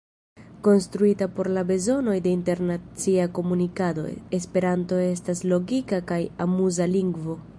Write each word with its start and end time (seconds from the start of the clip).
Konstruita 0.67 1.27
por 1.35 1.47
la 1.57 1.63
bezonoj 1.71 2.15
de 2.27 2.31
internacia 2.37 3.27
komunikado, 3.39 4.07
esperanto 4.39 5.03
estas 5.11 5.45
logika 5.55 6.01
kaj 6.13 6.21
amuza 6.47 6.91
lingvo. 6.99 7.41